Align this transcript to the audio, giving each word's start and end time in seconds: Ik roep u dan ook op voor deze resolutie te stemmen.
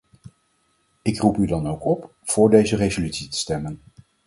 Ik 1.01 1.17
roep 1.19 1.37
u 1.37 1.45
dan 1.45 1.67
ook 1.67 1.83
op 1.85 2.13
voor 2.23 2.49
deze 2.49 2.75
resolutie 2.75 3.27
te 3.27 3.37
stemmen. 3.37 3.81